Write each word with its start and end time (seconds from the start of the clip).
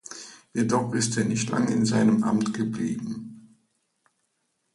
Jedoch 0.51 0.95
ist 0.95 1.15
er 1.17 1.25
nicht 1.25 1.47
lange 1.51 1.71
in 1.73 1.85
seinem 1.85 2.23
Amt 2.23 2.55
geblieben. 2.55 3.55